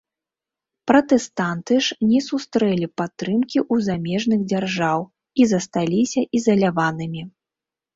[0.91, 4.99] Пратэстанты ж не сустрэлі падтрымкі ў замежных дзяржаў
[5.43, 7.21] і засталіся ізаляванымі.